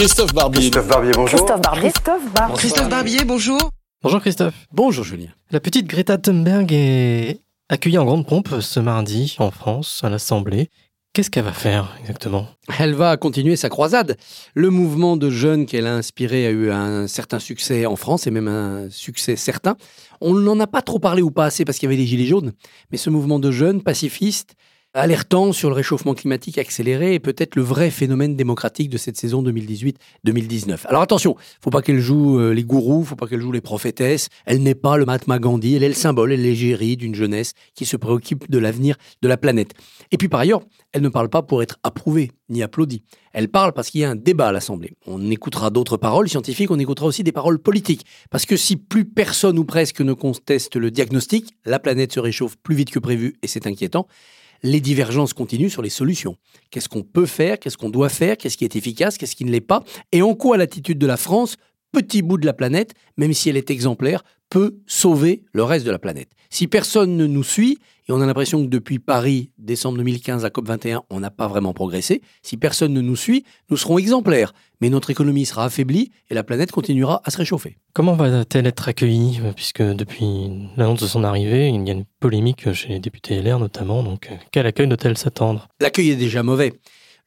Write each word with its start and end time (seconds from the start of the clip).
Christophe 0.00 0.32
Barbier. 0.32 0.60
Christophe 0.70 0.88
Barbier, 0.88 1.12
bonjour. 1.14 1.38
Christophe 1.38 1.60
Barbier. 1.60 1.90
Christophe 1.90 2.32
Barbier. 2.32 2.56
Christophe 2.56 2.88
Barbier, 2.88 3.24
bonjour. 3.26 3.70
Bonjour 4.02 4.20
Christophe. 4.22 4.54
Bonjour 4.72 5.04
Julien. 5.04 5.28
La 5.50 5.60
petite 5.60 5.86
Greta 5.86 6.16
Thunberg 6.16 6.72
est 6.72 7.42
accueillie 7.68 7.98
en 7.98 8.06
grande 8.06 8.26
pompe 8.26 8.48
ce 8.62 8.80
mardi 8.80 9.36
en 9.38 9.50
France 9.50 10.00
à 10.02 10.08
l'Assemblée. 10.08 10.70
Qu'est-ce 11.12 11.28
qu'elle 11.28 11.44
va 11.44 11.52
faire 11.52 11.98
exactement? 12.00 12.46
Elle 12.78 12.94
va 12.94 13.18
continuer 13.18 13.56
sa 13.56 13.68
croisade. 13.68 14.16
Le 14.54 14.70
mouvement 14.70 15.18
de 15.18 15.28
jeunes 15.28 15.66
qu'elle 15.66 15.86
a 15.86 15.96
inspiré 15.96 16.46
a 16.46 16.50
eu 16.50 16.70
un 16.70 17.06
certain 17.06 17.38
succès 17.38 17.84
en 17.84 17.96
France 17.96 18.26
et 18.26 18.30
même 18.30 18.48
un 18.48 18.88
succès 18.88 19.36
certain. 19.36 19.76
On 20.22 20.32
n'en 20.32 20.58
a 20.60 20.66
pas 20.66 20.80
trop 20.80 20.98
parlé 20.98 21.20
ou 21.20 21.30
pas 21.30 21.44
assez 21.44 21.66
parce 21.66 21.76
qu'il 21.76 21.90
y 21.90 21.92
avait 21.92 22.00
les 22.00 22.06
gilets 22.06 22.24
jaunes, 22.24 22.52
mais 22.90 22.96
ce 22.96 23.10
mouvement 23.10 23.38
de 23.38 23.50
jeunes 23.50 23.82
pacifistes 23.82 24.54
alertant 24.92 25.52
sur 25.52 25.68
le 25.68 25.74
réchauffement 25.76 26.14
climatique 26.14 26.58
accéléré 26.58 27.14
et 27.14 27.20
peut-être 27.20 27.54
le 27.54 27.62
vrai 27.62 27.90
phénomène 27.90 28.34
démocratique 28.34 28.90
de 28.90 28.98
cette 28.98 29.16
saison 29.16 29.42
2018-2019. 29.42 30.86
Alors 30.86 31.02
attention, 31.02 31.36
faut 31.60 31.70
pas 31.70 31.80
qu'elle 31.80 32.00
joue 32.00 32.40
euh, 32.40 32.52
les 32.52 32.64
gourous, 32.64 33.04
faut 33.04 33.14
pas 33.14 33.28
qu'elle 33.28 33.40
joue 33.40 33.52
les 33.52 33.60
prophétesses. 33.60 34.28
Elle 34.46 34.62
n'est 34.62 34.74
pas 34.74 34.96
le 34.96 35.04
Mahatma 35.04 35.38
Gandhi, 35.38 35.76
elle 35.76 35.84
est 35.84 35.88
le 35.88 35.94
symbole, 35.94 36.32
elle 36.32 36.40
est 36.40 36.44
l'égérie 36.44 36.96
d'une 36.96 37.14
jeunesse 37.14 37.52
qui 37.74 37.86
se 37.86 37.96
préoccupe 37.96 38.50
de 38.50 38.58
l'avenir 38.58 38.96
de 39.22 39.28
la 39.28 39.36
planète. 39.36 39.74
Et 40.10 40.16
puis 40.16 40.28
par 40.28 40.40
ailleurs, 40.40 40.62
elle 40.92 41.02
ne 41.02 41.08
parle 41.08 41.28
pas 41.28 41.42
pour 41.42 41.62
être 41.62 41.78
approuvée 41.84 42.32
ni 42.48 42.64
applaudie. 42.64 43.04
Elle 43.32 43.48
parle 43.48 43.72
parce 43.72 43.90
qu'il 43.90 44.00
y 44.00 44.04
a 44.04 44.10
un 44.10 44.16
débat 44.16 44.48
à 44.48 44.52
l'Assemblée. 44.52 44.92
On 45.06 45.30
écoutera 45.30 45.70
d'autres 45.70 45.98
paroles 45.98 46.28
scientifiques, 46.28 46.72
on 46.72 46.80
écoutera 46.80 47.06
aussi 47.06 47.22
des 47.22 47.30
paroles 47.30 47.60
politiques. 47.60 48.04
Parce 48.28 48.44
que 48.44 48.56
si 48.56 48.76
plus 48.76 49.04
personne 49.04 49.56
ou 49.56 49.64
presque 49.64 50.00
ne 50.00 50.14
conteste 50.14 50.74
le 50.74 50.90
diagnostic, 50.90 51.54
la 51.64 51.78
planète 51.78 52.12
se 52.12 52.18
réchauffe 52.18 52.56
plus 52.56 52.74
vite 52.74 52.90
que 52.90 52.98
prévu 52.98 53.36
et 53.42 53.46
c'est 53.46 53.68
inquiétant 53.68 54.08
les 54.62 54.80
divergences 54.80 55.32
continuent 55.32 55.68
sur 55.68 55.82
les 55.82 55.90
solutions. 55.90 56.36
Qu'est-ce 56.70 56.88
qu'on 56.88 57.02
peut 57.02 57.26
faire, 57.26 57.58
qu'est-ce 57.58 57.76
qu'on 57.76 57.90
doit 57.90 58.08
faire, 58.08 58.36
qu'est-ce 58.36 58.56
qui 58.56 58.64
est 58.64 58.76
efficace, 58.76 59.18
qu'est-ce 59.18 59.36
qui 59.36 59.44
ne 59.44 59.50
l'est 59.50 59.60
pas, 59.60 59.82
et 60.12 60.22
en 60.22 60.34
quoi 60.34 60.56
l'attitude 60.56 60.98
de 60.98 61.06
la 61.06 61.16
France, 61.16 61.56
petit 61.92 62.22
bout 62.22 62.38
de 62.38 62.46
la 62.46 62.52
planète, 62.52 62.94
même 63.16 63.32
si 63.32 63.48
elle 63.48 63.56
est 63.56 63.70
exemplaire, 63.70 64.22
peut 64.50 64.76
sauver 64.86 65.44
le 65.52 65.64
reste 65.64 65.86
de 65.86 65.90
la 65.90 65.98
planète. 65.98 66.28
Si 66.50 66.66
personne 66.66 67.16
ne 67.16 67.26
nous 67.26 67.44
suit, 67.44 67.78
et 68.08 68.12
on 68.12 68.20
a 68.20 68.26
l'impression 68.26 68.64
que 68.64 68.68
depuis 68.68 68.98
Paris, 68.98 69.50
décembre 69.56 69.98
2015 69.98 70.44
à 70.44 70.48
COP21, 70.48 71.02
on 71.10 71.20
n'a 71.20 71.30
pas 71.30 71.46
vraiment 71.46 71.72
progressé, 71.72 72.22
si 72.42 72.56
personne 72.56 72.92
ne 72.92 73.00
nous 73.00 73.14
suit, 73.14 73.44
nous 73.70 73.76
serons 73.76 73.98
exemplaires. 73.98 74.52
Mais 74.80 74.90
notre 74.90 75.10
économie 75.10 75.46
sera 75.46 75.66
affaiblie 75.66 76.10
et 76.28 76.34
la 76.34 76.42
planète 76.42 76.72
continuera 76.72 77.22
à 77.24 77.30
se 77.30 77.36
réchauffer. 77.36 77.76
Comment 77.92 78.14
va-t-elle 78.14 78.66
être 78.66 78.88
accueillie? 78.88 79.40
Puisque 79.54 79.82
depuis 79.82 80.50
l'annonce 80.76 81.00
de 81.00 81.06
son 81.06 81.22
arrivée, 81.22 81.68
il 81.68 81.86
y 81.86 81.90
a 81.90 81.92
une 81.92 82.04
polémique 82.18 82.72
chez 82.72 82.88
les 82.88 82.98
députés 82.98 83.40
LR 83.40 83.60
notamment. 83.60 84.02
Donc, 84.02 84.28
quel 84.50 84.66
accueil 84.66 84.88
doit-elle 84.88 85.16
s'attendre? 85.16 85.68
L'accueil 85.80 86.10
est 86.10 86.16
déjà 86.16 86.42
mauvais. 86.42 86.72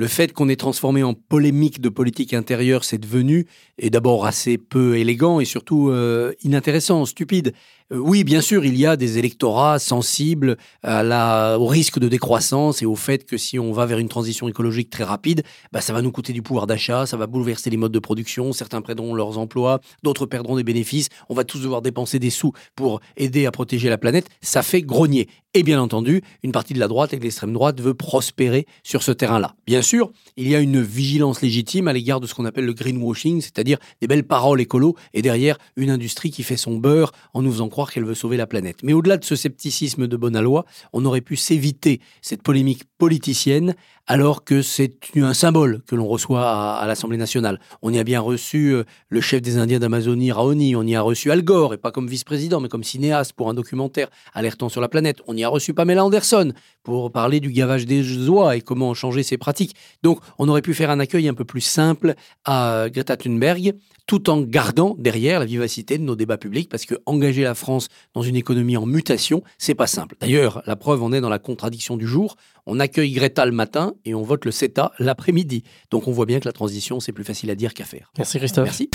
Le 0.00 0.06
fait 0.06 0.32
qu'on 0.32 0.48
ait 0.48 0.56
transformé 0.56 1.02
en 1.02 1.12
polémique 1.12 1.78
de 1.78 1.90
politique 1.90 2.32
intérieure 2.32 2.84
c'est 2.84 2.96
devenu 2.96 3.46
est 3.76 3.90
d'abord 3.90 4.24
assez 4.24 4.56
peu 4.56 4.96
élégant 4.96 5.40
et 5.40 5.44
surtout 5.44 5.90
euh, 5.90 6.32
inintéressant, 6.42 7.04
stupide. 7.04 7.52
Euh, 7.92 7.98
oui, 7.98 8.24
bien 8.24 8.40
sûr, 8.40 8.64
il 8.64 8.76
y 8.76 8.86
a 8.86 8.96
des 8.96 9.18
électorats 9.18 9.78
sensibles 9.78 10.56
au 10.84 11.66
risque 11.66 11.98
de 11.98 12.08
décroissance 12.08 12.82
et 12.82 12.86
au 12.86 12.94
fait 12.94 13.24
que 13.24 13.36
si 13.36 13.58
on 13.58 13.72
va 13.72 13.86
vers 13.86 13.98
une 13.98 14.08
transition 14.08 14.48
écologique 14.48 14.90
très 14.90 15.04
rapide, 15.04 15.42
bah, 15.72 15.80
ça 15.80 15.92
va 15.92 16.02
nous 16.02 16.12
coûter 16.12 16.32
du 16.32 16.42
pouvoir 16.42 16.66
d'achat, 16.66 17.06
ça 17.06 17.16
va 17.16 17.26
bouleverser 17.26 17.70
les 17.70 17.76
modes 17.76 17.92
de 17.92 17.98
production, 17.98 18.52
certains 18.52 18.80
perdront 18.82 19.14
leurs 19.14 19.38
emplois, 19.38 19.80
d'autres 20.02 20.26
perdront 20.26 20.56
des 20.56 20.64
bénéfices, 20.64 21.08
on 21.28 21.34
va 21.34 21.44
tous 21.44 21.60
devoir 21.60 21.82
dépenser 21.82 22.18
des 22.18 22.30
sous 22.30 22.52
pour 22.76 23.00
aider 23.16 23.46
à 23.46 23.50
protéger 23.50 23.88
la 23.88 23.98
planète, 23.98 24.28
ça 24.40 24.62
fait 24.62 24.82
grogner. 24.82 25.28
Et 25.52 25.64
bien 25.64 25.80
entendu, 25.80 26.22
une 26.44 26.52
partie 26.52 26.74
de 26.74 26.78
la 26.78 26.86
droite 26.86 27.12
et 27.12 27.16
de 27.16 27.24
l'extrême 27.24 27.52
droite 27.52 27.80
veut 27.80 27.94
prospérer 27.94 28.66
sur 28.84 29.02
ce 29.02 29.10
terrain-là. 29.10 29.56
Bien 29.66 29.82
sûr, 29.82 30.12
il 30.36 30.46
y 30.46 30.54
a 30.54 30.60
une 30.60 30.80
vigilance 30.80 31.42
légitime 31.42 31.88
à 31.88 31.92
l'égard 31.92 32.20
de 32.20 32.28
ce 32.28 32.34
qu'on 32.34 32.44
appelle 32.44 32.66
le 32.66 32.72
greenwashing, 32.72 33.40
c'est-à-dire 33.40 33.78
des 34.00 34.06
belles 34.06 34.22
paroles 34.22 34.60
écolo 34.60 34.94
et 35.12 35.22
derrière 35.22 35.58
une 35.74 35.90
industrie 35.90 36.30
qui 36.30 36.44
fait 36.44 36.56
son 36.56 36.76
beurre 36.76 37.10
en 37.34 37.42
nous 37.42 37.50
faisant 37.50 37.68
croire 37.68 37.79
qu'elle 37.88 38.04
veut 38.04 38.14
sauver 38.14 38.36
la 38.36 38.46
planète. 38.46 38.78
Mais 38.82 38.92
au-delà 38.92 39.16
de 39.16 39.24
ce 39.24 39.36
scepticisme 39.36 40.06
de 40.06 40.16
bonne 40.16 40.38
loi, 40.40 40.66
on 40.92 41.04
aurait 41.04 41.20
pu 41.20 41.36
s'éviter 41.36 42.00
cette 42.20 42.42
polémique 42.42 42.84
politicienne 42.98 43.74
alors 44.06 44.42
que 44.42 44.60
c'est 44.60 44.92
un 45.16 45.34
symbole 45.34 45.82
que 45.86 45.94
l'on 45.94 46.06
reçoit 46.06 46.50
à, 46.50 46.86
l'Assemblée 46.86 47.16
nationale. 47.16 47.60
On 47.80 47.92
y 47.92 47.98
a 48.00 48.02
bien 48.02 48.20
reçu 48.20 48.72
euh, 48.72 48.82
le 49.08 49.20
chef 49.20 49.40
des 49.40 49.56
Indiens 49.56 49.78
d'Amazonie, 49.78 50.32
Raoni, 50.32 50.74
on 50.74 50.82
y 50.82 50.96
a 50.96 51.00
reçu 51.00 51.30
Al 51.30 51.42
Gore, 51.42 51.74
et 51.74 51.78
pas 51.78 51.92
comme 51.92 52.08
vice-président, 52.08 52.60
mais 52.60 52.68
comme 52.68 52.82
cinéaste 52.82 53.34
pour 53.34 53.48
un 53.48 53.54
documentaire 53.54 54.08
alertant 54.34 54.68
sur 54.68 54.80
la 54.80 54.88
planète. 54.88 55.22
On 55.28 55.36
y 55.36 55.44
a 55.44 55.48
reçu 55.48 55.74
Pamela 55.74 56.04
Anderson 56.04 56.52
pour 56.82 57.12
parler 57.12 57.40
du 57.40 57.50
gavage 57.50 57.86
des 57.86 58.28
oies 58.28 58.56
et 58.56 58.60
comment 58.60 58.94
changer 58.94 59.22
ses 59.22 59.38
pratiques. 59.38 59.74
Donc 60.02 60.20
on 60.38 60.48
aurait 60.48 60.62
pu 60.62 60.74
faire 60.74 60.90
un 60.90 61.00
accueil 61.00 61.28
un 61.28 61.34
peu 61.34 61.44
plus 61.44 61.60
simple 61.60 62.14
à 62.44 62.86
Greta 62.90 63.16
Thunberg, 63.16 63.74
tout 64.06 64.30
en 64.30 64.40
gardant 64.40 64.96
derrière 64.98 65.40
la 65.40 65.46
vivacité 65.46 65.98
de 65.98 66.02
nos 66.02 66.16
débats 66.16 66.38
publics, 66.38 66.68
parce 66.68 66.84
que 66.84 66.94
engager 67.06 67.42
la 67.42 67.54
France 67.54 67.88
dans 68.14 68.22
une 68.22 68.36
économie 68.36 68.76
en 68.76 68.86
mutation, 68.86 69.42
c'est 69.58 69.74
pas 69.74 69.86
simple. 69.86 70.16
D'ailleurs, 70.20 70.62
la 70.66 70.76
preuve 70.76 71.02
en 71.02 71.12
est 71.12 71.20
dans 71.20 71.28
la 71.28 71.38
contradiction 71.38 71.96
du 71.96 72.06
jour. 72.06 72.36
On 72.66 72.80
accueille 72.80 73.12
Greta 73.12 73.46
le 73.46 73.52
matin 73.52 73.94
et 74.04 74.14
on 74.14 74.22
vote 74.22 74.44
le 74.44 74.50
CETA 74.50 74.92
l'après-midi. 74.98 75.64
Donc 75.90 76.08
on 76.08 76.12
voit 76.12 76.26
bien 76.26 76.40
que 76.40 76.48
la 76.48 76.52
transition, 76.52 77.00
c'est 77.00 77.12
plus 77.12 77.24
facile 77.24 77.50
à 77.50 77.54
dire 77.54 77.74
qu'à 77.74 77.84
faire. 77.84 78.10
Merci 78.18 78.38
Christophe. 78.38 78.64
Merci. 78.64 78.90